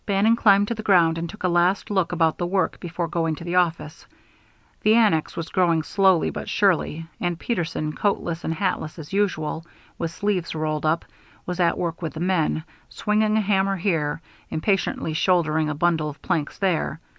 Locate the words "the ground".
0.73-1.19